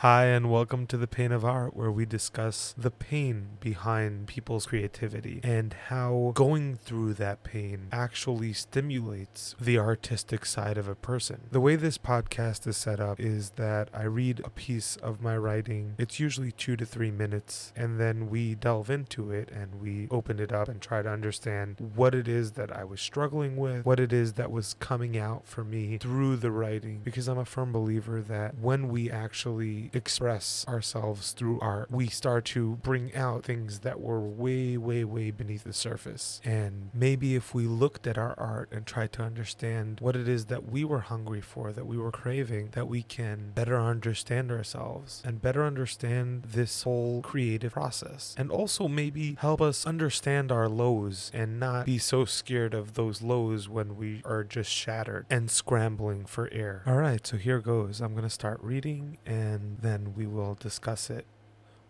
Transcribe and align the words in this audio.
Hi, 0.00 0.24
and 0.24 0.50
welcome 0.50 0.86
to 0.86 0.96
The 0.96 1.06
Pain 1.06 1.30
of 1.30 1.44
Art, 1.44 1.76
where 1.76 1.92
we 1.92 2.06
discuss 2.06 2.74
the 2.74 2.90
pain 2.90 3.58
behind 3.60 4.28
people's 4.28 4.64
creativity 4.64 5.40
and 5.42 5.74
how 5.88 6.32
going 6.34 6.76
through 6.76 7.12
that 7.12 7.44
pain 7.44 7.88
actually 7.92 8.54
stimulates 8.54 9.54
the 9.60 9.78
artistic 9.78 10.46
side 10.46 10.78
of 10.78 10.88
a 10.88 10.94
person. 10.94 11.42
The 11.50 11.60
way 11.60 11.76
this 11.76 11.98
podcast 11.98 12.66
is 12.66 12.78
set 12.78 12.98
up 12.98 13.20
is 13.20 13.50
that 13.56 13.90
I 13.92 14.04
read 14.04 14.40
a 14.42 14.48
piece 14.48 14.96
of 14.96 15.20
my 15.20 15.36
writing, 15.36 15.96
it's 15.98 16.18
usually 16.18 16.52
two 16.52 16.76
to 16.76 16.86
three 16.86 17.10
minutes, 17.10 17.74
and 17.76 18.00
then 18.00 18.30
we 18.30 18.54
delve 18.54 18.88
into 18.88 19.30
it 19.30 19.50
and 19.50 19.82
we 19.82 20.08
open 20.10 20.40
it 20.40 20.50
up 20.50 20.68
and 20.68 20.80
try 20.80 21.02
to 21.02 21.10
understand 21.10 21.92
what 21.94 22.14
it 22.14 22.26
is 22.26 22.52
that 22.52 22.74
I 22.74 22.84
was 22.84 23.02
struggling 23.02 23.58
with, 23.58 23.84
what 23.84 24.00
it 24.00 24.14
is 24.14 24.32
that 24.32 24.50
was 24.50 24.76
coming 24.80 25.18
out 25.18 25.46
for 25.46 25.62
me 25.62 25.98
through 25.98 26.36
the 26.36 26.50
writing, 26.50 27.02
because 27.04 27.28
I'm 27.28 27.36
a 27.36 27.44
firm 27.44 27.70
believer 27.70 28.22
that 28.22 28.56
when 28.58 28.88
we 28.88 29.10
actually 29.10 29.89
express 29.96 30.64
ourselves 30.68 31.32
through 31.32 31.60
art, 31.60 31.90
we 31.90 32.08
start 32.08 32.44
to 32.46 32.76
bring 32.82 33.14
out 33.14 33.44
things 33.44 33.80
that 33.80 34.00
were 34.00 34.20
way, 34.20 34.76
way, 34.76 35.04
way 35.04 35.30
beneath 35.30 35.64
the 35.64 35.72
surface. 35.72 36.40
And 36.44 36.90
maybe 36.94 37.34
if 37.34 37.54
we 37.54 37.66
looked 37.66 38.06
at 38.06 38.18
our 38.18 38.34
art 38.38 38.68
and 38.72 38.86
tried 38.86 39.12
to 39.12 39.22
understand 39.22 39.98
what 40.00 40.16
it 40.16 40.28
is 40.28 40.46
that 40.46 40.70
we 40.70 40.84
were 40.84 41.00
hungry 41.00 41.40
for, 41.40 41.72
that 41.72 41.86
we 41.86 41.96
were 41.96 42.12
craving, 42.12 42.70
that 42.72 42.88
we 42.88 43.02
can 43.02 43.52
better 43.54 43.80
understand 43.80 44.50
ourselves 44.50 45.22
and 45.24 45.42
better 45.42 45.64
understand 45.64 46.44
this 46.44 46.82
whole 46.82 47.22
creative 47.22 47.72
process. 47.72 48.34
And 48.38 48.50
also 48.50 48.88
maybe 48.88 49.36
help 49.40 49.60
us 49.60 49.86
understand 49.86 50.50
our 50.52 50.68
lows 50.68 51.30
and 51.34 51.58
not 51.60 51.86
be 51.86 51.98
so 51.98 52.24
scared 52.24 52.74
of 52.74 52.94
those 52.94 53.22
lows 53.22 53.68
when 53.68 53.96
we 53.96 54.22
are 54.24 54.44
just 54.44 54.70
shattered 54.70 55.26
and 55.30 55.50
scrambling 55.50 56.24
for 56.26 56.48
air. 56.52 56.82
All 56.86 56.96
right, 56.96 57.26
so 57.26 57.36
here 57.36 57.60
goes. 57.60 58.00
I'm 58.00 58.12
going 58.12 58.24
to 58.24 58.30
start 58.30 58.60
reading 58.62 59.18
and 59.26 59.78
then 59.80 60.14
we 60.16 60.26
will 60.26 60.54
discuss 60.54 61.10
it. 61.10 61.26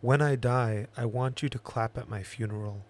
When 0.00 0.22
I 0.22 0.36
die, 0.36 0.86
I 0.96 1.04
want 1.04 1.42
you 1.42 1.48
to 1.50 1.58
clap 1.58 1.98
at 1.98 2.08
my 2.08 2.22
funeral. 2.22 2.84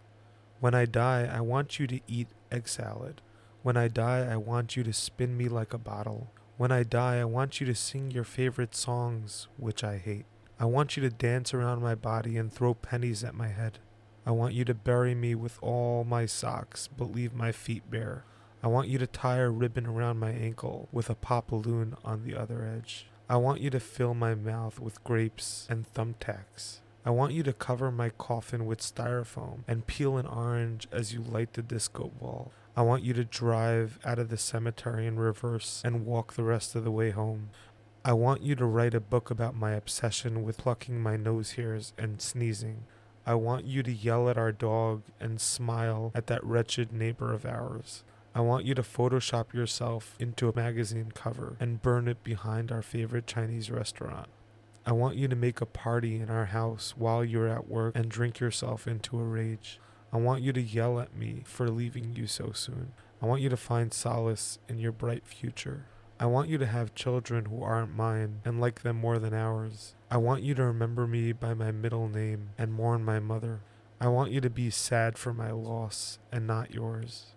When 0.61 0.75
I 0.75 0.85
die, 0.85 1.29
I 1.33 1.41
want 1.41 1.79
you 1.79 1.87
to 1.87 2.01
eat 2.07 2.29
egg 2.53 2.69
salad. 2.69 3.21
When 3.63 3.77
I 3.77 3.89
die, 3.89 4.27
I 4.31 4.37
want 4.37 4.77
you 4.77 4.83
to 4.85 4.93
spin 4.93 5.37
me 5.37 5.49
like 5.49 5.75
a 5.75 5.79
bottle. 5.79 6.31
When 6.57 6.71
I 6.71 6.83
die, 6.83 7.19
I 7.19 7.25
want 7.25 7.61
you 7.61 7.67
to 7.67 7.75
sing 7.75 8.11
your 8.11 8.25
favorite 8.25 8.75
songs, 8.75 9.49
which 9.57 9.83
I 9.83 9.99
hate. 9.99 10.27
I 10.59 10.67
want 10.67 10.97
you 10.97 11.03
to 11.03 11.11
dance 11.11 11.55
around 11.55 11.83
my 11.83 11.95
body 11.95 12.37
and 12.37 12.53
throw 12.53 12.75
pennies 12.75 13.25
at 13.25 13.35
my 13.35 13.49
head. 13.49 13.79
I 14.27 14.33
want 14.33 14.53
you 14.53 14.65
to 14.67 14.75
bury 14.75 15.15
me 15.15 15.35
with 15.35 15.59
all 15.63 16.05
my 16.05 16.27
socks, 16.27 16.89
but 16.95 17.13
leave 17.13 17.35
my 17.35 17.51
feet 17.51 17.91
bare. 17.91 18.25
I 18.63 18.69
want 18.69 18.89
you 18.89 18.99
to 18.99 19.07
tie 19.07 19.39
a 19.39 19.49
ribbon 19.49 19.87
around 19.87 20.19
my 20.19 20.33
ankle 20.33 20.89
with 20.93 21.09
a 21.09 21.15
pop 21.15 21.49
balloon 21.49 21.97
on 22.05 22.25
the 22.25 22.37
other 22.37 22.63
edge. 22.63 23.07
I 23.31 23.37
want 23.37 23.61
you 23.61 23.71
to 23.71 23.79
fill 23.79 24.13
my 24.13 24.35
mouth 24.35 24.81
with 24.81 25.05
grapes 25.05 25.69
and 25.71 25.87
thumbtacks. 25.95 26.79
I 27.05 27.11
want 27.11 27.33
you 27.33 27.45
to 27.45 27.53
cover 27.53 27.93
my 27.93 28.09
coffin 28.09 28.67
with 28.67 28.81
styrofoam 28.81 29.61
and 29.69 29.87
peel 29.87 30.17
an 30.17 30.27
orange 30.27 30.89
as 30.91 31.15
you 31.15 31.21
light 31.23 31.53
the 31.53 31.63
disco 31.63 32.11
ball. 32.21 32.51
I 32.77 32.83
want 32.83 33.05
you 33.05 33.13
to 33.13 33.23
drive 33.23 34.01
out 34.05 34.19
of 34.19 34.31
the 34.31 34.37
cemetery 34.37 35.07
in 35.07 35.17
reverse 35.17 35.81
and 35.85 36.05
walk 36.05 36.33
the 36.33 36.43
rest 36.43 36.75
of 36.75 36.83
the 36.83 36.91
way 36.91 37.11
home. 37.11 37.51
I 38.05 38.15
want 38.15 38.43
you 38.43 38.57
to 38.57 38.65
write 38.65 38.95
a 38.95 39.01
book 39.01 39.31
about 39.31 39.55
my 39.55 39.75
obsession 39.75 40.43
with 40.43 40.59
plucking 40.59 41.01
my 41.01 41.17
nose 41.17 41.53
hairs 41.53 41.93
and 41.97 42.21
sneezing. 42.21 42.83
I 43.25 43.35
want 43.35 43.65
you 43.65 43.85
to 43.85 43.93
yell 43.93 44.29
at 44.29 44.39
our 44.39 44.51
dog 44.51 45.03
and 45.21 45.41
smile 45.41 46.11
at 46.17 46.27
that 46.27 46.43
wretched 46.43 46.93
neighbor 46.93 47.33
of 47.33 47.47
ours. 47.47 48.03
I 48.33 48.41
want 48.41 48.65
you 48.65 48.75
to 48.75 48.83
Photoshop 48.83 49.53
yourself 49.53 50.17
into 50.21 50.49
a 50.49 50.55
magazine 50.55 51.11
cover 51.13 51.57
and 51.59 51.83
burn 51.83 52.07
it 52.07 52.23
behind 52.23 52.71
our 52.71 52.83
favorite 52.83 53.27
Chinese 53.27 53.73
restaurant. 53.73 54.29
I 54.87 54.93
want 54.93 55.17
you 55.17 55.27
to 55.27 55.37
make 55.37 55.61
a 55.61 55.67
party 55.67 56.21
in 56.21 56.31
our 56.31 56.47
house 56.47 56.95
while 56.97 57.25
you're 57.25 57.49
at 57.49 57.69
work 57.69 57.97
and 57.97 58.09
drink 58.09 58.39
yourself 58.39 58.87
into 58.87 59.19
a 59.19 59.25
rage. 59.25 59.81
I 60.13 60.19
want 60.19 60.43
you 60.43 60.53
to 60.53 60.63
yell 60.63 61.01
at 61.01 61.17
me 61.17 61.43
for 61.45 61.69
leaving 61.69 62.15
you 62.15 62.29
so 62.29 62.53
soon. 62.53 62.93
I 63.21 63.27
want 63.27 63.43
you 63.43 63.49
to 63.49 63.57
find 63.57 63.93
solace 63.93 64.61
in 64.69 64.79
your 64.79 64.93
bright 64.93 65.27
future. 65.27 65.87
I 66.21 66.27
want 66.27 66.49
you 66.49 66.59
to 66.59 66.67
have 66.67 66.95
children 66.95 67.47
who 67.47 67.63
aren't 67.63 67.97
mine 67.97 68.43
and 68.45 68.61
like 68.61 68.83
them 68.83 68.97
more 68.97 69.19
than 69.19 69.35
ours. 69.35 69.97
I 70.09 70.19
want 70.19 70.43
you 70.43 70.55
to 70.55 70.65
remember 70.65 71.07
me 71.07 71.33
by 71.33 71.53
my 71.55 71.73
middle 71.73 72.09
name 72.09 72.51
and 72.57 72.73
mourn 72.73 73.05
my 73.05 73.19
mother. 73.19 73.61
I 74.01 74.09
want 74.09 74.31
you 74.31 74.41
to 74.41 74.51
be 74.51 74.71
sad 74.71 75.19
for 75.19 75.35
my 75.35 75.51
loss 75.51 76.19
and 76.31 76.47
not 76.47 76.73
yours. 76.73 77.35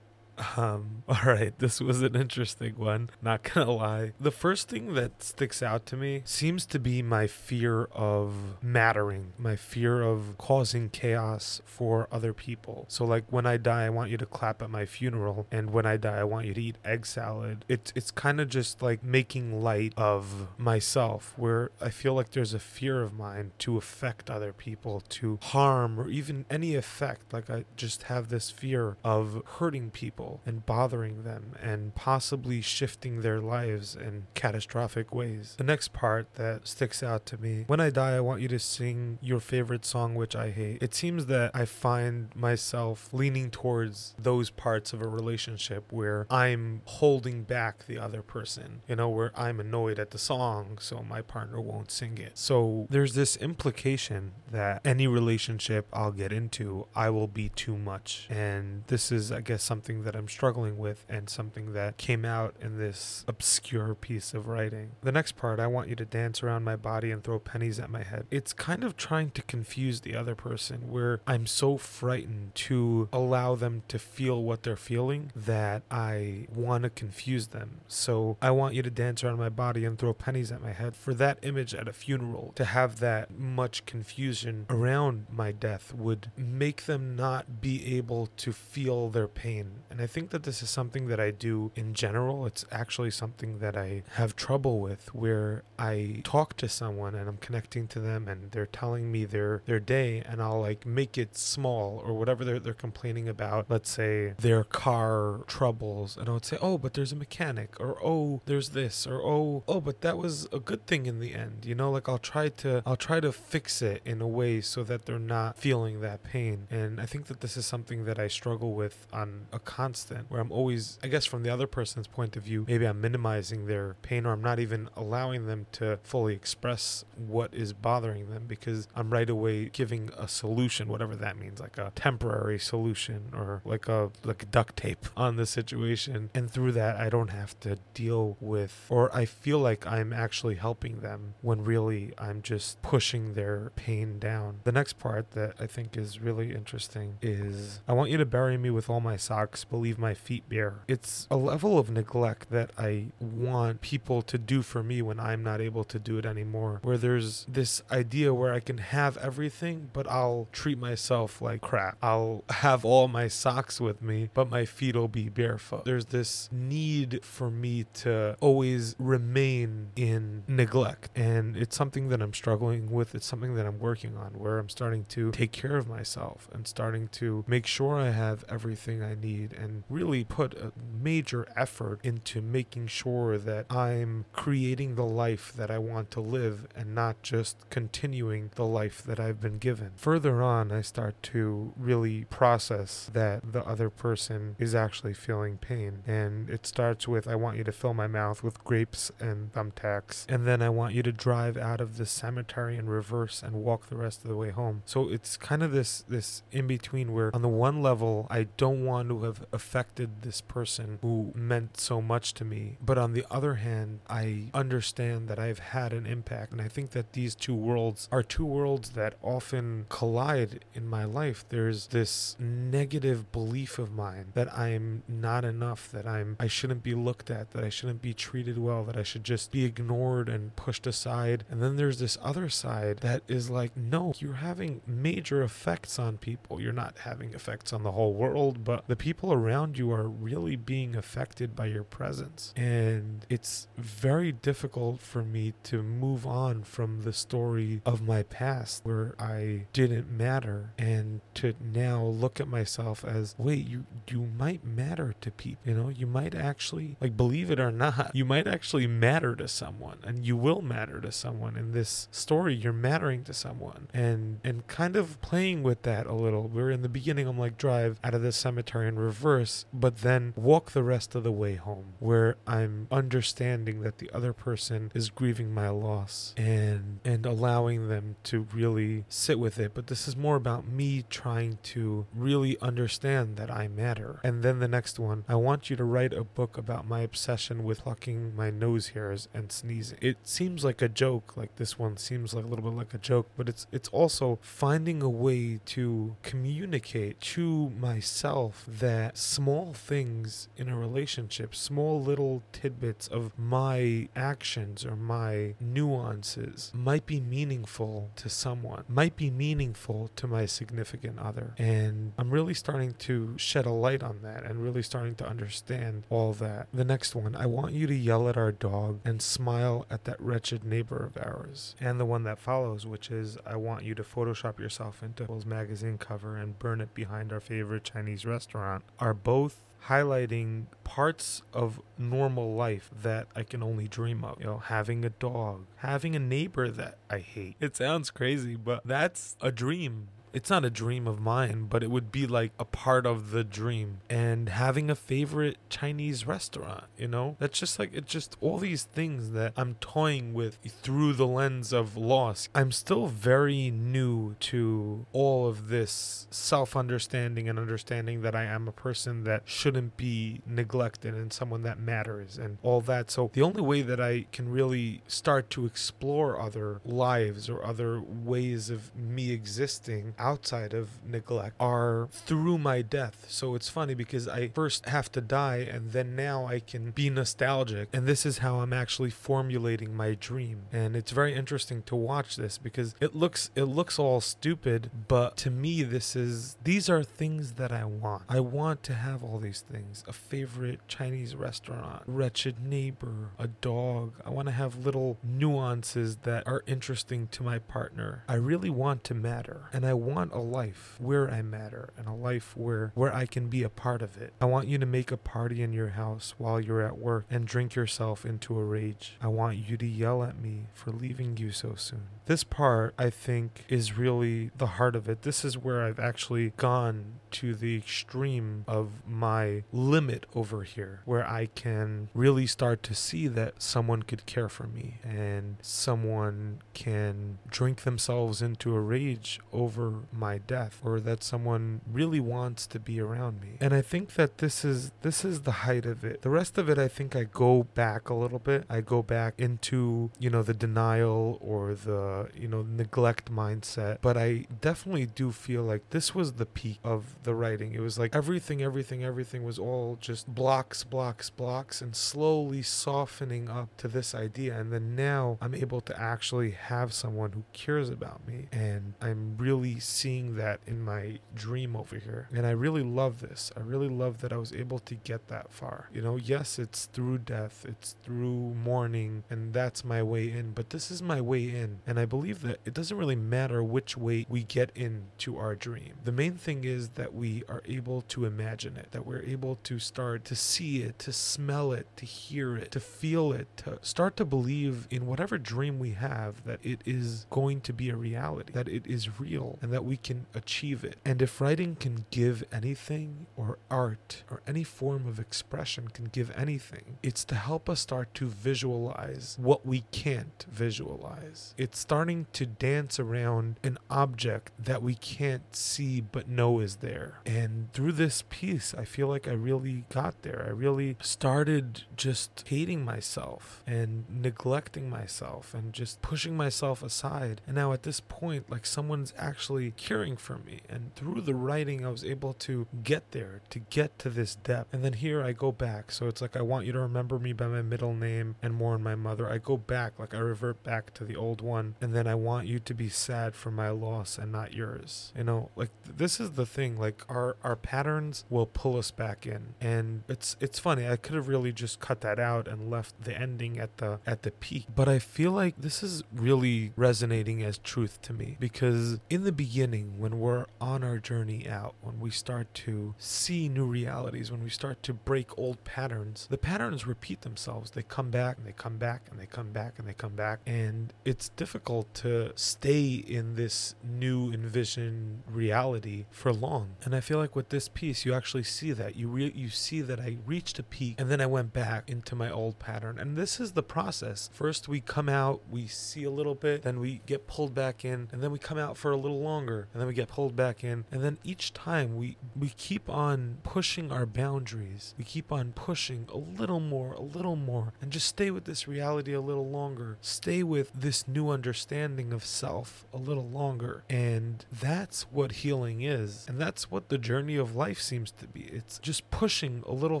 Um, 0.56 1.02
all 1.08 1.20
right, 1.24 1.56
this 1.58 1.80
was 1.80 2.02
an 2.02 2.16
interesting 2.16 2.74
one, 2.76 3.10
not 3.22 3.42
gonna 3.42 3.70
lie. 3.70 4.12
The 4.20 4.30
first 4.30 4.68
thing 4.68 4.94
that 4.94 5.22
sticks 5.22 5.62
out 5.62 5.86
to 5.86 5.96
me 5.96 6.22
seems 6.24 6.66
to 6.66 6.78
be 6.78 7.02
my 7.02 7.26
fear 7.26 7.84
of 7.92 8.34
mattering, 8.62 9.32
my 9.38 9.56
fear 9.56 10.02
of 10.02 10.36
causing 10.38 10.88
chaos 10.90 11.62
for 11.64 12.08
other 12.10 12.32
people. 12.32 12.86
So 12.88 13.04
like 13.04 13.24
when 13.30 13.46
I 13.46 13.56
die, 13.56 13.84
I 13.84 13.90
want 13.90 14.10
you 14.10 14.16
to 14.18 14.26
clap 14.26 14.62
at 14.62 14.70
my 14.70 14.86
funeral, 14.86 15.46
and 15.50 15.70
when 15.70 15.86
I 15.86 15.96
die, 15.96 16.18
I 16.18 16.24
want 16.24 16.46
you 16.46 16.54
to 16.54 16.62
eat 16.62 16.76
egg 16.84 17.06
salad. 17.06 17.64
It's 17.68 17.92
it's 17.94 18.10
kind 18.10 18.40
of 18.40 18.48
just 18.48 18.82
like 18.82 19.02
making 19.02 19.62
light 19.62 19.92
of 19.96 20.48
myself 20.58 21.34
where 21.36 21.70
I 21.80 21.90
feel 21.90 22.14
like 22.14 22.30
there's 22.30 22.54
a 22.54 22.58
fear 22.58 23.02
of 23.02 23.12
mine 23.12 23.52
to 23.58 23.76
affect 23.76 24.30
other 24.30 24.52
people, 24.52 25.00
to 25.00 25.38
harm 25.42 26.00
or 26.00 26.08
even 26.08 26.44
any 26.50 26.74
effect. 26.74 27.32
Like 27.32 27.48
I 27.50 27.64
just 27.76 28.04
have 28.04 28.28
this 28.28 28.50
fear 28.50 28.96
of 29.04 29.42
hurting 29.58 29.90
people 29.90 30.23
and 30.46 30.64
bothering 30.66 31.24
them 31.24 31.54
and 31.62 31.94
possibly 31.94 32.60
shifting 32.60 33.22
their 33.22 33.40
lives 33.40 33.94
in 33.94 34.26
catastrophic 34.34 35.14
ways. 35.14 35.54
The 35.58 35.64
next 35.64 35.92
part 35.92 36.34
that 36.34 36.66
sticks 36.66 37.02
out 37.02 37.26
to 37.26 37.38
me 37.38 37.64
when 37.66 37.80
I 37.80 37.90
die, 37.90 38.16
I 38.16 38.20
want 38.20 38.40
you 38.40 38.48
to 38.48 38.58
sing 38.58 39.18
your 39.20 39.40
favorite 39.40 39.84
song, 39.84 40.14
which 40.14 40.36
I 40.36 40.50
hate. 40.50 40.82
It 40.82 40.94
seems 40.94 41.26
that 41.26 41.50
I 41.54 41.64
find 41.64 42.34
myself 42.34 43.08
leaning 43.12 43.50
towards 43.50 44.14
those 44.18 44.50
parts 44.50 44.92
of 44.92 45.00
a 45.00 45.08
relationship 45.08 45.92
where 45.92 46.26
I'm 46.30 46.82
holding 46.84 47.42
back 47.42 47.86
the 47.86 47.98
other 47.98 48.22
person, 48.22 48.82
you 48.88 48.96
know, 48.96 49.08
where 49.08 49.32
I'm 49.34 49.60
annoyed 49.60 49.98
at 49.98 50.10
the 50.10 50.18
song, 50.18 50.78
so 50.80 51.02
my 51.02 51.22
partner 51.22 51.60
won't 51.60 51.90
sing 51.90 52.18
it. 52.18 52.32
So 52.38 52.86
there's 52.90 53.14
this 53.14 53.36
implication 53.36 54.32
that 54.50 54.80
any 54.84 55.06
relationship 55.06 55.86
I'll 55.92 56.12
get 56.12 56.32
into, 56.32 56.86
I 56.94 57.10
will 57.10 57.28
be 57.28 57.48
too 57.48 57.76
much. 57.76 58.26
And 58.30 58.84
this 58.86 59.10
is, 59.12 59.32
I 59.32 59.40
guess, 59.40 59.62
something 59.62 60.02
that 60.04 60.13
I'm 60.16 60.28
struggling 60.28 60.78
with 60.78 61.04
and 61.08 61.28
something 61.28 61.72
that 61.72 61.96
came 61.96 62.24
out 62.24 62.54
in 62.60 62.78
this 62.78 63.24
obscure 63.28 63.94
piece 63.94 64.34
of 64.34 64.48
writing. 64.48 64.92
The 65.02 65.12
next 65.12 65.36
part, 65.36 65.60
I 65.60 65.66
want 65.66 65.88
you 65.88 65.96
to 65.96 66.04
dance 66.04 66.42
around 66.42 66.64
my 66.64 66.76
body 66.76 67.10
and 67.10 67.22
throw 67.22 67.38
pennies 67.38 67.78
at 67.78 67.90
my 67.90 68.02
head. 68.02 68.26
It's 68.30 68.52
kind 68.52 68.84
of 68.84 68.96
trying 68.96 69.30
to 69.32 69.42
confuse 69.42 70.00
the 70.00 70.14
other 70.14 70.34
person 70.34 70.90
where 70.90 71.20
I'm 71.26 71.46
so 71.46 71.76
frightened 71.76 72.54
to 72.54 73.08
allow 73.12 73.54
them 73.54 73.82
to 73.88 73.98
feel 73.98 74.42
what 74.42 74.62
they're 74.62 74.76
feeling 74.76 75.32
that 75.34 75.82
I 75.90 76.46
want 76.54 76.84
to 76.84 76.90
confuse 76.90 77.48
them. 77.48 77.80
So 77.88 78.36
I 78.40 78.50
want 78.50 78.74
you 78.74 78.82
to 78.82 78.90
dance 78.90 79.24
around 79.24 79.38
my 79.38 79.48
body 79.48 79.84
and 79.84 79.98
throw 79.98 80.12
pennies 80.12 80.52
at 80.52 80.62
my 80.62 80.72
head. 80.72 80.96
For 80.96 81.14
that 81.14 81.38
image 81.42 81.74
at 81.74 81.88
a 81.88 81.92
funeral, 81.92 82.52
to 82.56 82.64
have 82.64 83.00
that 83.00 83.36
much 83.36 83.86
confusion 83.86 84.66
around 84.70 85.26
my 85.30 85.52
death 85.52 85.94
would 85.94 86.30
make 86.36 86.86
them 86.86 87.16
not 87.16 87.60
be 87.60 87.96
able 87.96 88.28
to 88.36 88.52
feel 88.52 89.08
their 89.08 89.28
pain. 89.28 89.82
And 89.90 90.00
I 90.04 90.06
think 90.06 90.28
that 90.30 90.42
this 90.42 90.62
is 90.62 90.68
something 90.68 91.06
that 91.06 91.18
I 91.18 91.30
do 91.30 91.72
in 91.74 91.94
general. 91.94 92.44
It's 92.44 92.66
actually 92.70 93.10
something 93.10 93.58
that 93.60 93.74
I 93.74 94.02
have 94.16 94.36
trouble 94.36 94.78
with 94.78 95.14
where 95.14 95.62
I 95.78 96.20
talk 96.24 96.58
to 96.58 96.68
someone 96.68 97.14
and 97.14 97.26
I'm 97.26 97.38
connecting 97.38 97.88
to 97.88 98.00
them 98.00 98.28
and 98.28 98.50
they're 98.50 98.66
telling 98.66 99.10
me 99.10 99.24
their 99.24 99.62
their 99.64 99.80
day 99.80 100.22
and 100.26 100.42
I'll 100.42 100.60
like 100.60 100.84
make 100.84 101.16
it 101.16 101.38
small 101.38 102.02
or 102.04 102.12
whatever 102.12 102.44
they're 102.44 102.58
they're 102.58 102.74
complaining 102.74 103.30
about. 103.30 103.64
Let's 103.70 103.88
say 103.88 104.34
their 104.38 104.62
car 104.62 105.40
troubles 105.46 106.18
and 106.18 106.28
I 106.28 106.32
would 106.32 106.44
say, 106.44 106.58
"Oh, 106.60 106.76
but 106.76 106.92
there's 106.92 107.12
a 107.12 107.16
mechanic," 107.16 107.80
or 107.80 107.96
"Oh, 108.04 108.42
there's 108.44 108.70
this," 108.80 109.06
or 109.06 109.22
"Oh, 109.22 109.64
oh, 109.66 109.80
but 109.80 110.02
that 110.02 110.18
was 110.18 110.46
a 110.52 110.60
good 110.60 110.86
thing 110.86 111.06
in 111.06 111.18
the 111.18 111.32
end." 111.32 111.64
You 111.64 111.74
know, 111.74 111.90
like 111.90 112.10
I'll 112.10 112.18
try 112.18 112.50
to 112.50 112.82
I'll 112.84 113.04
try 113.08 113.20
to 113.20 113.32
fix 113.32 113.80
it 113.80 114.02
in 114.04 114.20
a 114.20 114.28
way 114.28 114.60
so 114.60 114.84
that 114.84 115.06
they're 115.06 115.18
not 115.18 115.56
feeling 115.56 116.02
that 116.02 116.22
pain. 116.22 116.66
And 116.70 117.00
I 117.00 117.06
think 117.06 117.28
that 117.28 117.40
this 117.40 117.56
is 117.56 117.64
something 117.64 118.04
that 118.04 118.18
I 118.18 118.28
struggle 118.28 118.74
with 118.74 119.06
on 119.10 119.46
a 119.50 119.58
constant 119.58 119.93
where 120.28 120.40
I'm 120.40 120.52
always, 120.52 120.98
I 121.02 121.08
guess, 121.08 121.24
from 121.24 121.42
the 121.42 121.50
other 121.50 121.66
person's 121.66 122.06
point 122.06 122.36
of 122.36 122.42
view, 122.42 122.64
maybe 122.68 122.86
I'm 122.86 123.00
minimizing 123.00 123.66
their 123.66 123.96
pain 124.02 124.26
or 124.26 124.32
I'm 124.32 124.42
not 124.42 124.58
even 124.58 124.88
allowing 124.96 125.46
them 125.46 125.66
to 125.72 125.98
fully 126.02 126.34
express 126.34 127.04
what 127.16 127.52
is 127.54 127.72
bothering 127.72 128.30
them 128.30 128.44
because 128.46 128.88
I'm 128.94 129.10
right 129.10 129.28
away 129.28 129.66
giving 129.66 130.10
a 130.16 130.28
solution, 130.28 130.88
whatever 130.88 131.16
that 131.16 131.38
means, 131.38 131.60
like 131.60 131.78
a 131.78 131.92
temporary 131.94 132.58
solution 132.58 133.32
or 133.34 133.62
like 133.64 133.88
a 133.88 134.10
like 134.24 134.50
duct 134.50 134.76
tape 134.76 135.06
on 135.16 135.36
the 135.36 135.46
situation. 135.46 136.30
And 136.34 136.50
through 136.50 136.72
that, 136.72 136.96
I 136.96 137.08
don't 137.08 137.28
have 137.28 137.58
to 137.60 137.78
deal 137.94 138.36
with, 138.40 138.86
or 138.88 139.14
I 139.14 139.24
feel 139.24 139.58
like 139.58 139.86
I'm 139.86 140.12
actually 140.12 140.56
helping 140.56 141.00
them 141.00 141.34
when 141.42 141.64
really 141.64 142.12
I'm 142.18 142.42
just 142.42 142.80
pushing 142.82 143.34
their 143.34 143.72
pain 143.76 144.18
down. 144.18 144.60
The 144.64 144.72
next 144.72 144.98
part 144.98 145.32
that 145.32 145.54
I 145.58 145.66
think 145.66 145.96
is 145.96 146.20
really 146.20 146.54
interesting 146.54 147.18
is 147.22 147.80
I 147.86 147.92
want 147.92 148.10
you 148.10 148.18
to 148.18 148.26
bury 148.26 148.56
me 148.56 148.70
with 148.70 148.88
all 148.88 149.00
my 149.00 149.16
socks, 149.16 149.64
but 149.64 149.78
leave 149.84 149.98
my 149.98 150.14
feet 150.14 150.48
bare. 150.48 150.76
It's 150.88 151.28
a 151.30 151.36
level 151.36 151.78
of 151.78 151.90
neglect 151.90 152.50
that 152.50 152.70
I 152.78 153.08
want 153.20 153.82
people 153.82 154.22
to 154.22 154.38
do 154.38 154.62
for 154.62 154.82
me 154.82 155.02
when 155.02 155.20
I'm 155.20 155.42
not 155.42 155.60
able 155.60 155.84
to 155.84 155.98
do 155.98 156.16
it 156.16 156.24
anymore. 156.24 156.80
Where 156.82 156.96
there's 156.96 157.44
this 157.46 157.82
idea 157.90 158.32
where 158.32 158.54
I 158.54 158.60
can 158.60 158.78
have 158.78 159.18
everything, 159.18 159.90
but 159.92 160.08
I'll 160.10 160.48
treat 160.52 160.78
myself 160.78 161.42
like 161.42 161.60
crap. 161.60 161.98
I'll 162.02 162.44
have 162.48 162.84
all 162.84 163.08
my 163.08 163.28
socks 163.28 163.78
with 163.78 164.00
me, 164.00 164.30
but 164.32 164.48
my 164.48 164.64
feet 164.64 164.96
will 164.96 165.06
be 165.06 165.28
barefoot. 165.28 165.84
There's 165.84 166.06
this 166.06 166.48
need 166.50 167.22
for 167.22 167.50
me 167.50 167.84
to 168.04 168.36
always 168.40 168.96
remain 168.98 169.88
in 169.96 170.44
neglect. 170.48 171.10
And 171.14 171.58
it's 171.58 171.76
something 171.76 172.08
that 172.08 172.22
I'm 172.22 172.32
struggling 172.32 172.90
with. 172.90 173.14
It's 173.14 173.26
something 173.26 173.54
that 173.56 173.66
I'm 173.66 173.78
working 173.78 174.16
on 174.16 174.32
where 174.32 174.58
I'm 174.58 174.70
starting 174.70 175.04
to 175.10 175.30
take 175.32 175.52
care 175.52 175.76
of 175.76 175.88
myself 175.88 176.48
and 176.54 176.66
starting 176.66 177.08
to 177.08 177.44
make 177.46 177.66
sure 177.66 177.98
I 177.98 178.10
have 178.10 178.44
everything 178.48 179.02
I 179.02 179.14
need 179.14 179.52
really 179.88 180.24
put 180.24 180.54
a 180.54 180.72
major 181.02 181.46
effort 181.56 182.00
into 182.02 182.40
making 182.40 182.86
sure 182.86 183.38
that 183.38 183.66
I'm 183.70 184.24
creating 184.32 184.94
the 184.94 185.04
life 185.04 185.52
that 185.56 185.70
I 185.70 185.78
want 185.78 186.10
to 186.12 186.20
live 186.20 186.66
and 186.76 186.94
not 186.94 187.22
just 187.22 187.68
continuing 187.70 188.50
the 188.54 188.64
life 188.64 189.02
that 189.02 189.18
I've 189.18 189.40
been 189.40 189.58
given. 189.58 189.90
Further 189.96 190.42
on, 190.42 190.70
I 190.70 190.82
start 190.82 191.22
to 191.24 191.72
really 191.76 192.24
process 192.24 193.10
that 193.12 193.52
the 193.52 193.64
other 193.64 193.90
person 193.90 194.56
is 194.58 194.74
actually 194.74 195.14
feeling 195.14 195.58
pain. 195.58 196.02
And 196.06 196.48
it 196.50 196.66
starts 196.66 197.08
with 197.08 197.26
I 197.28 197.34
want 197.34 197.58
you 197.58 197.64
to 197.64 197.72
fill 197.72 197.94
my 197.94 198.06
mouth 198.06 198.42
with 198.42 198.62
grapes 198.64 199.10
and 199.18 199.52
thumbtacks. 199.52 200.26
And 200.28 200.46
then 200.46 200.62
I 200.62 200.68
want 200.68 200.94
you 200.94 201.02
to 201.02 201.12
drive 201.12 201.56
out 201.56 201.80
of 201.80 201.96
the 201.96 202.06
cemetery 202.06 202.76
in 202.76 202.88
reverse 202.88 203.42
and 203.42 203.56
walk 203.56 203.88
the 203.88 203.96
rest 203.96 204.22
of 204.22 204.28
the 204.28 204.36
way 204.36 204.50
home. 204.50 204.82
So 204.84 205.08
it's 205.08 205.36
kind 205.36 205.62
of 205.62 205.72
this 205.72 206.04
this 206.08 206.42
in 206.52 206.66
between 206.66 207.12
where 207.12 207.34
on 207.34 207.42
the 207.42 207.48
one 207.48 207.82
level 207.82 208.26
I 208.30 208.44
don't 208.56 208.84
want 208.84 209.08
to 209.08 209.22
have 209.22 209.46
affected 209.54 210.22
this 210.22 210.40
person 210.40 210.98
who 211.00 211.32
meant 211.34 211.78
so 211.80 212.02
much 212.02 212.34
to 212.34 212.44
me. 212.44 212.76
But 212.84 212.98
on 212.98 213.12
the 213.12 213.24
other 213.30 213.54
hand, 213.54 214.00
I 214.08 214.50
understand 214.52 215.28
that 215.28 215.38
I've 215.38 215.60
had 215.60 215.92
an 215.92 216.06
impact. 216.06 216.52
And 216.52 216.60
I 216.60 216.68
think 216.68 216.90
that 216.90 217.12
these 217.12 217.34
two 217.34 217.54
worlds 217.54 218.08
are 218.10 218.22
two 218.22 218.44
worlds 218.44 218.90
that 218.90 219.14
often 219.22 219.86
collide 219.88 220.64
in 220.74 220.86
my 220.86 221.04
life. 221.04 221.44
There's 221.48 221.88
this 221.88 222.36
negative 222.38 223.30
belief 223.32 223.78
of 223.78 223.92
mine 223.92 224.26
that 224.34 224.52
I'm 224.52 225.02
not 225.08 225.44
enough, 225.44 225.90
that 225.92 226.06
I'm 226.06 226.36
I 226.40 226.48
shouldn't 226.48 226.82
be 226.82 226.94
looked 226.94 227.30
at, 227.30 227.52
that 227.52 227.64
I 227.64 227.68
shouldn't 227.68 228.02
be 228.02 228.12
treated 228.12 228.58
well, 228.58 228.84
that 228.84 228.96
I 228.96 229.02
should 229.02 229.24
just 229.24 229.50
be 229.50 229.64
ignored 229.64 230.28
and 230.28 230.56
pushed 230.56 230.86
aside. 230.86 231.44
And 231.48 231.62
then 231.62 231.76
there's 231.76 232.00
this 232.00 232.18
other 232.22 232.48
side 232.48 232.98
that 232.98 233.22
is 233.28 233.50
like, 233.50 233.76
no, 233.76 234.12
you're 234.18 234.34
having 234.34 234.80
major 234.86 235.42
effects 235.42 235.98
on 235.98 236.18
people. 236.18 236.60
You're 236.60 236.72
not 236.72 236.98
having 237.04 237.32
effects 237.34 237.72
on 237.72 237.82
the 237.82 237.92
whole 237.92 238.14
world, 238.14 238.64
but 238.64 238.86
the 238.88 238.96
people 238.96 239.32
around 239.32 239.43
you 239.76 239.92
are 239.92 240.08
really 240.08 240.56
being 240.56 240.96
affected 240.96 241.54
by 241.54 241.66
your 241.66 241.84
presence. 241.84 242.52
And 242.56 243.26
it's 243.28 243.68
very 243.76 244.32
difficult 244.32 245.00
for 245.00 245.22
me 245.22 245.54
to 245.64 245.82
move 245.82 246.26
on 246.26 246.62
from 246.62 247.02
the 247.02 247.12
story 247.12 247.82
of 247.84 248.02
my 248.02 248.22
past 248.22 248.84
where 248.84 249.14
I 249.18 249.66
didn't 249.72 250.10
matter 250.10 250.72
and 250.78 251.20
to 251.34 251.54
now 251.60 252.02
look 252.02 252.40
at 252.40 252.48
myself 252.48 253.04
as 253.04 253.34
wait 253.38 253.66
you 253.66 253.84
you 254.08 254.28
might 254.38 254.64
matter 254.64 255.14
to 255.20 255.30
people 255.30 255.62
you 255.64 255.74
know 255.74 255.88
you 255.88 256.06
might 256.06 256.34
actually 256.34 256.96
like 257.00 257.16
believe 257.16 257.50
it 257.50 257.58
or 257.58 257.70
not 257.70 258.10
you 258.14 258.24
might 258.24 258.46
actually 258.46 258.86
matter 258.86 259.34
to 259.34 259.48
someone 259.48 259.98
and 260.04 260.24
you 260.24 260.36
will 260.36 260.62
matter 260.62 261.00
to 261.00 261.10
someone 261.10 261.56
in 261.56 261.72
this 261.72 262.08
story 262.10 262.54
you're 262.54 262.72
mattering 262.72 263.24
to 263.24 263.32
someone 263.32 263.88
and 263.92 264.40
and 264.44 264.66
kind 264.66 264.96
of 264.96 265.20
playing 265.20 265.62
with 265.62 265.82
that 265.82 266.06
a 266.06 266.14
little 266.14 266.48
where 266.48 266.70
in 266.70 266.82
the 266.82 266.88
beginning 266.88 267.26
I'm 267.26 267.38
like 267.38 267.58
drive 267.58 267.98
out 268.04 268.14
of 268.14 268.22
the 268.22 268.32
cemetery 268.32 268.88
in 268.88 268.98
reverse 268.98 269.33
but 269.72 269.98
then 269.98 270.32
walk 270.36 270.72
the 270.72 270.82
rest 270.82 271.14
of 271.14 271.22
the 271.22 271.32
way 271.32 271.54
home 271.56 271.94
where 271.98 272.36
I'm 272.46 272.86
understanding 272.90 273.80
that 273.80 273.98
the 273.98 274.10
other 274.12 274.32
person 274.32 274.92
is 274.94 275.10
grieving 275.10 275.52
my 275.52 275.68
loss 275.68 276.34
and 276.36 277.00
and 277.04 277.26
allowing 277.26 277.88
them 277.88 278.16
to 278.24 278.46
really 278.52 279.04
sit 279.08 279.38
with 279.38 279.58
it. 279.58 279.72
But 279.74 279.88
this 279.88 280.06
is 280.06 280.16
more 280.16 280.36
about 280.36 280.66
me 280.66 281.04
trying 281.08 281.58
to 281.74 282.06
really 282.14 282.56
understand 282.60 283.36
that 283.36 283.50
I 283.50 283.68
matter. 283.68 284.20
And 284.22 284.42
then 284.42 284.60
the 284.60 284.68
next 284.68 284.98
one 284.98 285.24
I 285.28 285.34
want 285.36 285.70
you 285.70 285.76
to 285.76 285.84
write 285.84 286.12
a 286.12 286.24
book 286.24 286.56
about 286.56 286.86
my 286.86 287.00
obsession 287.00 287.64
with 287.64 287.80
plucking 287.80 288.34
my 288.36 288.50
nose 288.50 288.88
hairs 288.88 289.28
and 289.34 289.50
sneezing. 289.50 289.98
It 290.00 290.18
seems 290.22 290.64
like 290.64 290.82
a 290.82 290.88
joke 290.88 291.36
like 291.36 291.56
this 291.56 291.78
one 291.78 291.96
seems 291.96 292.34
like 292.34 292.44
a 292.44 292.48
little 292.48 292.70
bit 292.70 292.76
like 292.76 292.94
a 292.94 292.98
joke 292.98 293.28
but 293.36 293.48
it's 293.48 293.66
it's 293.72 293.88
also 293.88 294.38
finding 294.42 295.02
a 295.02 295.08
way 295.08 295.60
to 295.64 296.16
communicate 296.22 297.20
to 297.20 297.70
myself 297.70 298.64
that 298.66 299.16
small 299.24 299.72
things 299.72 300.48
in 300.56 300.68
a 300.68 300.76
relationship 300.76 301.54
small 301.54 302.00
little 302.00 302.42
tidbits 302.52 303.08
of 303.08 303.36
my 303.38 304.08
actions 304.14 304.84
or 304.84 304.96
my 304.96 305.54
nuances 305.60 306.70
might 306.74 307.06
be 307.06 307.20
meaningful 307.20 308.10
to 308.16 308.28
someone, 308.28 308.84
might 308.88 309.16
be 309.16 309.30
meaningful 309.30 310.10
to 310.16 310.26
my 310.26 310.46
significant 310.46 311.18
other. 311.18 311.54
And 311.58 312.12
I'm 312.18 312.30
really 312.30 312.54
starting 312.54 312.94
to 312.94 313.34
shed 313.36 313.66
a 313.66 313.70
light 313.70 314.02
on 314.02 314.20
that 314.22 314.44
and 314.44 314.62
really 314.62 314.82
starting 314.82 315.14
to 315.16 315.28
understand 315.28 316.04
all 316.10 316.32
that. 316.34 316.68
The 316.72 316.84
next 316.84 317.14
one, 317.14 317.34
I 317.34 317.46
want 317.46 317.72
you 317.72 317.86
to 317.86 317.94
yell 317.94 318.28
at 318.28 318.36
our 318.36 318.52
dog 318.52 319.00
and 319.04 319.22
smile 319.22 319.86
at 319.90 320.04
that 320.04 320.20
wretched 320.20 320.64
neighbor 320.64 321.04
of 321.04 321.16
ours. 321.16 321.74
And 321.80 321.98
the 321.98 322.04
one 322.04 322.24
that 322.24 322.38
follows, 322.38 322.86
which 322.86 323.10
is, 323.10 323.38
I 323.46 323.56
want 323.56 323.84
you 323.84 323.94
to 323.94 324.02
Photoshop 324.02 324.58
yourself 324.58 325.02
into 325.02 325.24
People's 325.24 325.46
magazine 325.46 325.98
cover 325.98 326.36
and 326.36 326.58
burn 326.58 326.80
it 326.80 326.94
behind 326.94 327.32
our 327.32 327.40
favorite 327.40 327.84
Chinese 327.84 328.26
restaurant, 328.26 328.84
are 329.14 329.20
both 329.22 329.60
highlighting 329.86 330.64
parts 330.82 331.42
of 331.52 331.80
normal 331.98 332.54
life 332.54 332.90
that 333.02 333.28
I 333.36 333.42
can 333.42 333.62
only 333.62 333.86
dream 333.86 334.24
of. 334.24 334.38
You 334.40 334.46
know, 334.46 334.58
having 334.58 335.04
a 335.04 335.10
dog, 335.10 335.66
having 335.76 336.16
a 336.16 336.18
neighbor 336.18 336.70
that 336.70 336.98
I 337.08 337.18
hate. 337.18 337.56
It 337.60 337.76
sounds 337.76 338.10
crazy, 338.10 338.56
but 338.56 338.82
that's 338.84 339.36
a 339.40 339.52
dream 339.52 340.08
it's 340.34 340.50
not 340.50 340.64
a 340.64 340.70
dream 340.70 341.06
of 341.06 341.20
mine, 341.20 341.66
but 341.70 341.82
it 341.82 341.90
would 341.90 342.10
be 342.10 342.26
like 342.26 342.50
a 342.58 342.64
part 342.64 343.06
of 343.06 343.30
the 343.30 343.44
dream. 343.44 344.00
And 344.10 344.48
having 344.48 344.90
a 344.90 344.96
favorite 344.96 345.56
Chinese 345.70 346.26
restaurant, 346.26 346.84
you 346.98 347.06
know, 347.06 347.36
that's 347.38 347.58
just 347.58 347.78
like 347.78 347.94
it's 347.94 348.10
just 348.10 348.36
all 348.40 348.58
these 348.58 348.82
things 348.82 349.30
that 349.30 349.52
I'm 349.56 349.76
toying 349.76 350.34
with 350.34 350.58
through 350.66 351.12
the 351.12 351.26
lens 351.26 351.72
of 351.72 351.96
loss. 351.96 352.48
I'm 352.54 352.72
still 352.72 353.06
very 353.06 353.70
new 353.70 354.34
to 354.40 355.06
all 355.12 355.46
of 355.46 355.68
this 355.68 356.26
self 356.30 356.76
understanding 356.76 357.48
and 357.48 357.58
understanding 357.58 358.22
that 358.22 358.34
I 358.34 358.44
am 358.44 358.66
a 358.66 358.72
person 358.72 359.22
that 359.24 359.42
shouldn't 359.44 359.96
be 359.96 360.40
neglected 360.46 361.14
and 361.14 361.32
someone 361.32 361.62
that 361.62 361.78
matters 361.78 362.38
and 362.38 362.58
all 362.62 362.80
that. 362.82 363.10
So 363.10 363.30
the 363.32 363.42
only 363.42 363.62
way 363.62 363.82
that 363.82 364.00
I 364.00 364.26
can 364.32 364.50
really 364.50 365.02
start 365.06 365.48
to 365.50 365.64
explore 365.64 366.40
other 366.40 366.80
lives 366.84 367.48
or 367.48 367.64
other 367.64 368.00
ways 368.00 368.68
of 368.68 368.94
me 368.96 369.30
existing 369.30 370.14
outside 370.24 370.72
of 370.72 370.88
neglect 371.06 371.54
are 371.60 372.08
through 372.10 372.58
my 372.58 372.80
death. 372.82 373.26
So 373.28 373.54
it's 373.54 373.68
funny 373.68 373.94
because 373.94 374.26
I 374.26 374.48
first 374.48 374.86
have 374.86 375.12
to 375.12 375.20
die 375.20 375.58
and 375.58 375.92
then 375.92 376.16
now 376.16 376.46
I 376.46 376.60
can 376.60 376.90
be 376.90 377.10
nostalgic. 377.10 377.88
And 377.92 378.06
this 378.06 378.24
is 378.24 378.38
how 378.38 378.60
I'm 378.60 378.72
actually 378.72 379.10
formulating 379.10 379.94
my 379.94 380.14
dream. 380.14 380.62
And 380.72 380.96
it's 380.96 381.12
very 381.12 381.34
interesting 381.34 381.82
to 381.82 381.94
watch 381.94 382.36
this 382.36 382.56
because 382.56 382.94
it 383.00 383.14
looks 383.14 383.50
it 383.54 383.64
looks 383.64 383.98
all 383.98 384.20
stupid, 384.20 384.90
but 385.08 385.36
to 385.38 385.50
me 385.50 385.82
this 385.82 386.16
is 386.16 386.56
these 386.64 386.88
are 386.88 387.04
things 387.04 387.52
that 387.52 387.70
I 387.70 387.84
want. 387.84 388.22
I 388.28 388.40
want 388.40 388.82
to 388.84 388.94
have 388.94 389.22
all 389.22 389.38
these 389.38 389.60
things. 389.60 390.04
A 390.08 390.12
favorite 390.12 390.80
Chinese 390.88 391.36
restaurant, 391.36 392.02
wretched 392.06 392.64
neighbor, 392.64 393.30
a 393.38 393.48
dog. 393.48 394.14
I 394.24 394.30
want 394.30 394.48
to 394.48 394.52
have 394.52 394.86
little 394.86 395.18
nuances 395.22 396.16
that 396.22 396.46
are 396.46 396.62
interesting 396.66 397.28
to 397.32 397.42
my 397.42 397.58
partner. 397.58 398.24
I 398.26 398.36
really 398.36 398.70
want 398.70 399.04
to 399.04 399.14
matter 399.14 399.68
and 399.72 399.84
I 399.84 399.92
want 399.92 400.13
want 400.14 400.32
a 400.32 400.38
life 400.38 400.96
where 400.98 401.30
I 401.30 401.42
matter 401.42 401.90
and 401.96 402.06
a 402.06 402.12
life 402.12 402.56
where 402.56 402.92
where 402.94 403.14
I 403.14 403.26
can 403.26 403.48
be 403.48 403.62
a 403.62 403.68
part 403.68 404.02
of 404.02 404.16
it. 404.16 404.32
I 404.40 404.44
want 404.44 404.68
you 404.68 404.78
to 404.78 404.86
make 404.86 405.10
a 405.10 405.16
party 405.16 405.62
in 405.62 405.72
your 405.72 405.90
house 405.90 406.34
while 406.38 406.60
you're 406.60 406.82
at 406.82 406.98
work 406.98 407.26
and 407.30 407.46
drink 407.46 407.74
yourself 407.74 408.24
into 408.24 408.58
a 408.58 408.64
rage. 408.64 409.16
I 409.20 409.28
want 409.28 409.58
you 409.58 409.76
to 409.76 409.86
yell 409.86 410.22
at 410.22 410.40
me 410.40 410.66
for 410.72 410.90
leaving 410.90 411.36
you 411.36 411.50
so 411.50 411.74
soon. 411.74 412.04
This 412.26 412.44
part 412.44 412.94
I 412.98 413.10
think 413.10 413.64
is 413.68 413.98
really 413.98 414.50
the 414.56 414.66
heart 414.66 414.96
of 414.96 415.08
it. 415.08 415.22
This 415.22 415.44
is 415.44 415.58
where 415.58 415.84
I've 415.84 416.00
actually 416.00 416.52
gone 416.56 417.18
to 417.34 417.54
the 417.54 417.76
extreme 417.76 418.64
of 418.68 418.90
my 419.06 419.64
limit 419.72 420.24
over 420.34 420.62
here 420.62 421.00
where 421.04 421.26
I 421.26 421.46
can 421.46 422.08
really 422.14 422.46
start 422.46 422.82
to 422.84 422.94
see 422.94 423.26
that 423.28 423.60
someone 423.60 424.04
could 424.04 424.24
care 424.26 424.48
for 424.48 424.68
me 424.68 424.98
and 425.02 425.56
someone 425.60 426.60
can 426.74 427.38
drink 427.50 427.82
themselves 427.82 428.40
into 428.40 428.74
a 428.74 428.80
rage 428.80 429.40
over 429.52 429.94
my 430.12 430.38
death 430.38 430.80
or 430.84 431.00
that 431.00 431.24
someone 431.24 431.80
really 431.90 432.20
wants 432.20 432.66
to 432.68 432.78
be 432.78 433.00
around 433.00 433.40
me. 433.40 433.58
And 433.60 433.74
I 433.74 433.82
think 433.82 434.14
that 434.14 434.38
this 434.38 434.64
is 434.64 434.92
this 435.02 435.24
is 435.24 435.42
the 435.42 435.64
height 435.66 435.86
of 435.86 436.04
it. 436.04 436.22
The 436.22 436.30
rest 436.30 436.56
of 436.56 436.68
it 436.68 436.78
I 436.78 436.88
think 436.88 437.16
I 437.16 437.24
go 437.24 437.64
back 437.74 438.08
a 438.08 438.14
little 438.14 438.38
bit. 438.38 438.64
I 438.70 438.80
go 438.80 439.02
back 439.02 439.34
into, 439.38 440.10
you 440.18 440.30
know, 440.30 440.42
the 440.42 440.54
denial 440.54 441.38
or 441.40 441.74
the, 441.74 442.28
you 442.34 442.48
know, 442.48 442.62
neglect 442.62 443.32
mindset, 443.32 443.98
but 444.00 444.16
I 444.16 444.46
definitely 444.60 445.06
do 445.06 445.32
feel 445.32 445.62
like 445.62 445.90
this 445.90 446.14
was 446.14 446.34
the 446.34 446.46
peak 446.46 446.78
of 446.84 447.16
the 447.24 447.34
writing. 447.34 447.72
It 447.72 447.80
was 447.80 447.98
like 447.98 448.14
everything 448.14 448.62
everything 448.62 449.04
everything 449.04 449.44
was 449.44 449.58
all 449.58 449.98
just 450.00 450.32
blocks 450.34 450.84
blocks 450.84 451.30
blocks 451.30 451.80
and 451.80 451.94
slowly 451.96 452.62
softening 452.62 453.48
up 453.48 453.76
to 453.78 453.88
this 453.88 454.14
idea 454.14 454.58
and 454.58 454.72
then 454.72 454.94
now 454.94 455.38
I'm 455.40 455.54
able 455.54 455.80
to 455.82 456.00
actually 456.00 456.52
have 456.52 456.92
someone 456.92 457.32
who 457.32 457.44
cares 457.52 457.88
about 457.90 458.26
me 458.26 458.46
and 458.52 458.94
I'm 459.00 459.36
really 459.38 459.80
seeing 459.80 460.36
that 460.36 460.60
in 460.66 460.82
my 460.82 461.18
dream 461.34 461.76
over 461.76 461.96
here. 461.96 462.28
And 462.32 462.46
I 462.46 462.50
really 462.50 462.82
love 462.82 463.20
this. 463.20 463.52
I 463.56 463.60
really 463.60 463.88
love 463.88 464.20
that 464.20 464.32
I 464.32 464.36
was 464.36 464.52
able 464.52 464.78
to 464.80 464.94
get 464.94 465.28
that 465.28 465.52
far. 465.52 465.88
You 465.92 466.02
know, 466.02 466.16
yes, 466.16 466.58
it's 466.58 466.86
through 466.86 467.18
death, 467.18 467.64
it's 467.68 467.96
through 468.02 468.54
mourning, 468.54 469.24
and 469.30 469.52
that's 469.52 469.84
my 469.84 470.02
way 470.02 470.30
in, 470.30 470.52
but 470.52 470.70
this 470.70 470.90
is 470.90 471.02
my 471.02 471.20
way 471.20 471.44
in. 471.44 471.80
And 471.86 471.98
I 471.98 472.04
believe 472.04 472.42
that 472.42 472.60
it 472.64 472.74
doesn't 472.74 472.96
really 472.96 473.16
matter 473.16 473.62
which 473.62 473.96
way 473.96 474.26
we 474.28 474.42
get 474.42 474.70
into 474.74 475.36
our 475.38 475.54
dream. 475.54 475.94
The 476.04 476.12
main 476.12 476.34
thing 476.34 476.64
is 476.64 476.90
that 476.90 477.13
we 477.14 477.42
are 477.48 477.62
able 477.66 478.02
to 478.02 478.24
imagine 478.24 478.76
it, 478.76 478.88
that 478.90 479.06
we're 479.06 479.22
able 479.22 479.56
to 479.64 479.78
start 479.78 480.24
to 480.24 480.36
see 480.36 480.82
it, 480.82 480.98
to 480.98 481.12
smell 481.12 481.72
it, 481.72 481.86
to 481.96 482.04
hear 482.04 482.56
it, 482.56 482.70
to 482.72 482.80
feel 482.80 483.32
it, 483.32 483.48
to 483.56 483.78
start 483.82 484.16
to 484.16 484.24
believe 484.24 484.86
in 484.90 485.06
whatever 485.06 485.38
dream 485.38 485.78
we 485.78 485.92
have 485.92 486.44
that 486.44 486.60
it 486.62 486.80
is 486.84 487.26
going 487.30 487.60
to 487.60 487.72
be 487.72 487.90
a 487.90 487.96
reality, 487.96 488.52
that 488.52 488.68
it 488.68 488.86
is 488.86 489.20
real, 489.20 489.58
and 489.62 489.72
that 489.72 489.84
we 489.84 489.96
can 489.96 490.26
achieve 490.34 490.84
it. 490.84 490.96
And 491.04 491.22
if 491.22 491.40
writing 491.40 491.76
can 491.76 492.06
give 492.10 492.44
anything, 492.52 493.26
or 493.36 493.58
art, 493.70 494.24
or 494.30 494.42
any 494.46 494.64
form 494.64 495.06
of 495.06 495.18
expression 495.18 495.88
can 495.88 496.06
give 496.06 496.30
anything, 496.36 496.98
it's 497.02 497.24
to 497.26 497.34
help 497.34 497.68
us 497.68 497.80
start 497.80 498.12
to 498.14 498.26
visualize 498.26 499.36
what 499.40 499.66
we 499.66 499.84
can't 499.92 500.46
visualize. 500.50 501.54
It's 501.56 501.78
starting 501.78 502.26
to 502.32 502.46
dance 502.46 502.98
around 502.98 503.56
an 503.62 503.78
object 503.90 504.50
that 504.58 504.82
we 504.82 504.94
can't 504.94 505.54
see 505.54 506.00
but 506.00 506.28
know 506.28 506.60
is 506.60 506.76
there. 506.76 507.03
And 507.26 507.72
through 507.72 507.92
this 507.92 508.24
piece, 508.28 508.74
I 508.74 508.84
feel 508.84 509.08
like 509.08 509.28
I 509.28 509.32
really 509.32 509.84
got 509.92 510.22
there. 510.22 510.44
I 510.46 510.50
really 510.50 510.96
started 511.00 511.84
just 511.96 512.44
hating 512.46 512.84
myself 512.84 513.62
and 513.66 514.04
neglecting 514.08 514.90
myself 514.90 515.54
and 515.54 515.72
just 515.72 516.02
pushing 516.02 516.36
myself 516.36 516.82
aside. 516.82 517.40
And 517.46 517.56
now 517.56 517.72
at 517.72 517.82
this 517.82 518.00
point, 518.00 518.50
like 518.50 518.66
someone's 518.66 519.12
actually 519.18 519.72
caring 519.72 520.16
for 520.16 520.38
me. 520.38 520.60
And 520.68 520.94
through 520.94 521.22
the 521.22 521.34
writing, 521.34 521.84
I 521.84 521.90
was 521.90 522.04
able 522.04 522.32
to 522.34 522.66
get 522.82 523.12
there, 523.12 523.42
to 523.50 523.58
get 523.58 523.98
to 524.00 524.10
this 524.10 524.34
depth. 524.36 524.72
And 524.72 524.84
then 524.84 524.94
here 524.94 525.22
I 525.22 525.32
go 525.32 525.52
back. 525.52 525.90
So 525.90 526.06
it's 526.06 526.20
like 526.20 526.36
I 526.36 526.42
want 526.42 526.66
you 526.66 526.72
to 526.72 526.80
remember 526.80 527.18
me 527.18 527.32
by 527.32 527.46
my 527.46 527.62
middle 527.62 527.94
name 527.94 528.36
and 528.42 528.54
mourn 528.54 528.82
my 528.82 528.94
mother. 528.94 529.28
I 529.28 529.38
go 529.38 529.56
back, 529.56 529.98
like 529.98 530.14
I 530.14 530.18
revert 530.18 530.62
back 530.62 530.94
to 530.94 531.04
the 531.04 531.16
old 531.16 531.40
one. 531.40 531.74
And 531.80 531.94
then 531.94 532.06
I 532.06 532.14
want 532.14 532.46
you 532.46 532.58
to 532.58 532.74
be 532.74 532.88
sad 532.88 533.34
for 533.34 533.50
my 533.50 533.70
loss 533.70 534.18
and 534.18 534.30
not 534.30 534.52
yours. 534.52 535.12
You 535.16 535.24
know, 535.24 535.50
like 535.56 535.70
this 535.84 536.20
is 536.20 536.32
the 536.32 536.46
thing. 536.46 536.78
Like 536.78 536.83
our 537.08 537.36
our 537.42 537.56
patterns 537.56 538.24
will 538.30 538.46
pull 538.46 538.76
us 538.76 538.90
back 538.90 539.26
in. 539.26 539.54
And 539.60 540.02
it's 540.08 540.36
it's 540.40 540.58
funny. 540.58 540.88
I 540.88 540.96
could 540.96 541.14
have 541.14 541.28
really 541.28 541.52
just 541.52 541.80
cut 541.80 542.00
that 542.02 542.18
out 542.18 542.48
and 542.48 542.70
left 542.70 543.04
the 543.04 543.16
ending 543.18 543.58
at 543.58 543.78
the 543.78 544.00
at 544.06 544.22
the 544.22 544.30
peak. 544.30 544.66
But 544.74 544.88
I 544.88 544.98
feel 544.98 545.32
like 545.32 545.54
this 545.58 545.82
is 545.82 546.02
really 546.14 546.72
resonating 546.76 547.42
as 547.42 547.58
truth 547.58 548.00
to 548.02 548.12
me 548.12 548.36
because 548.40 548.98
in 549.10 549.24
the 549.24 549.32
beginning 549.32 549.98
when 549.98 550.18
we're 550.18 550.46
on 550.60 550.82
our 550.82 550.98
journey 550.98 551.48
out, 551.48 551.74
when 551.80 552.00
we 552.00 552.10
start 552.10 552.52
to 552.54 552.94
see 552.98 553.48
new 553.48 553.66
realities, 553.66 554.30
when 554.30 554.42
we 554.42 554.50
start 554.50 554.82
to 554.84 554.92
break 554.92 555.36
old 555.38 555.62
patterns, 555.64 556.26
the 556.30 556.38
patterns 556.38 556.86
repeat 556.86 557.22
themselves. 557.22 557.72
They 557.72 557.82
come 557.82 558.10
back 558.10 558.38
and 558.38 558.46
they 558.46 558.52
come 558.52 558.76
back 558.76 559.02
and 559.10 559.18
they 559.18 559.26
come 559.26 559.52
back 559.52 559.74
and 559.78 559.86
they 559.88 559.94
come 559.94 560.14
back 560.14 560.40
and 560.46 560.92
it's 561.04 561.28
difficult 561.30 561.92
to 561.94 562.32
stay 562.34 562.94
in 562.94 563.34
this 563.34 563.74
new 563.82 564.32
envisioned 564.32 565.22
reality 565.30 566.06
for 566.10 566.32
long. 566.32 566.73
And 566.84 566.94
I 566.94 567.00
feel 567.00 567.18
like 567.18 567.36
with 567.36 567.48
this 567.48 567.68
piece 567.68 568.04
you 568.04 568.14
actually 568.14 568.42
see 568.42 568.72
that. 568.72 568.96
You 568.96 569.08
re- 569.08 569.32
you 569.34 569.48
see 569.50 569.80
that 569.82 570.00
I 570.00 570.18
reached 570.24 570.58
a 570.58 570.62
peak 570.62 570.96
and 570.98 571.10
then 571.10 571.20
I 571.20 571.26
went 571.26 571.52
back 571.52 571.88
into 571.88 572.14
my 572.14 572.30
old 572.30 572.58
pattern. 572.58 572.98
And 572.98 573.16
this 573.16 573.40
is 573.40 573.52
the 573.52 573.62
process. 573.62 574.30
First 574.32 574.68
we 574.68 574.80
come 574.80 575.08
out, 575.08 575.42
we 575.50 575.66
see 575.66 576.04
a 576.04 576.10
little 576.10 576.34
bit, 576.34 576.62
then 576.62 576.80
we 576.80 577.00
get 577.06 577.26
pulled 577.26 577.54
back 577.54 577.84
in, 577.84 578.08
and 578.12 578.22
then 578.22 578.30
we 578.30 578.38
come 578.38 578.58
out 578.58 578.76
for 578.76 578.90
a 578.90 578.96
little 578.96 579.20
longer, 579.20 579.68
and 579.72 579.80
then 579.80 579.86
we 579.86 579.94
get 579.94 580.08
pulled 580.08 580.36
back 580.36 580.64
in. 580.64 580.84
And 580.90 581.02
then 581.02 581.18
each 581.24 581.52
time 581.52 581.96
we 581.96 582.16
we 582.36 582.50
keep 582.50 582.88
on 582.88 583.38
pushing 583.42 583.92
our 583.92 584.06
boundaries. 584.06 584.94
We 584.98 585.04
keep 585.04 585.32
on 585.32 585.52
pushing 585.52 586.06
a 586.12 586.16
little 586.16 586.60
more, 586.60 586.92
a 586.92 587.02
little 587.02 587.36
more, 587.36 587.72
and 587.80 587.90
just 587.90 588.08
stay 588.08 588.30
with 588.30 588.44
this 588.44 588.66
reality 588.68 589.12
a 589.12 589.20
little 589.20 589.48
longer. 589.48 589.98
Stay 590.00 590.42
with 590.42 590.70
this 590.74 591.06
new 591.06 591.30
understanding 591.30 592.12
of 592.12 592.24
self 592.24 592.86
a 592.92 592.96
little 592.96 593.28
longer. 593.28 593.84
And 593.88 594.44
that's 594.50 595.02
what 595.10 595.32
healing 595.32 595.82
is. 595.82 596.24
And 596.28 596.38
what 596.70 596.88
the 596.88 596.98
journey 596.98 597.36
of 597.36 597.56
life 597.56 597.80
seems 597.80 598.10
to 598.12 598.26
be. 598.26 598.48
It's 598.52 598.78
just 598.78 599.10
pushing 599.10 599.62
a 599.66 599.72
little 599.72 600.00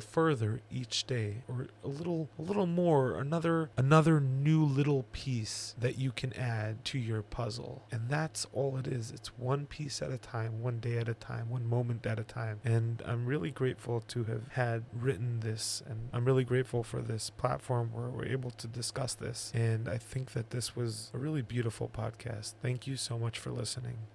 further 0.00 0.60
each 0.70 1.06
day 1.06 1.42
or 1.48 1.68
a 1.82 1.88
little 1.88 2.28
a 2.38 2.42
little 2.42 2.66
more, 2.66 3.18
another 3.18 3.70
another 3.76 4.20
new 4.20 4.64
little 4.64 5.04
piece 5.12 5.74
that 5.78 5.98
you 5.98 6.12
can 6.12 6.32
add 6.34 6.84
to 6.86 6.98
your 6.98 7.22
puzzle. 7.22 7.86
And 7.90 8.08
that's 8.08 8.46
all 8.52 8.76
it 8.76 8.86
is. 8.86 9.10
It's 9.10 9.36
one 9.38 9.66
piece 9.66 10.02
at 10.02 10.10
a 10.10 10.18
time, 10.18 10.62
one 10.62 10.78
day 10.78 10.98
at 10.98 11.08
a 11.08 11.14
time, 11.14 11.50
one 11.50 11.66
moment 11.66 12.06
at 12.06 12.18
a 12.18 12.24
time. 12.24 12.60
And 12.64 13.02
I'm 13.06 13.26
really 13.26 13.50
grateful 13.50 14.00
to 14.08 14.24
have 14.24 14.48
had 14.52 14.84
written 14.92 15.40
this 15.40 15.82
and 15.88 16.08
I'm 16.12 16.24
really 16.24 16.44
grateful 16.44 16.82
for 16.82 17.00
this 17.00 17.30
platform 17.30 17.90
where 17.92 18.08
we're 18.08 18.26
able 18.26 18.50
to 18.50 18.66
discuss 18.66 19.14
this. 19.14 19.52
And 19.54 19.88
I 19.88 19.98
think 19.98 20.32
that 20.32 20.50
this 20.50 20.76
was 20.76 21.10
a 21.14 21.18
really 21.18 21.42
beautiful 21.42 21.88
podcast. 21.88 22.54
Thank 22.62 22.86
you 22.86 22.96
so 22.96 23.18
much 23.18 23.38
for 23.38 23.50
listening. 23.50 24.06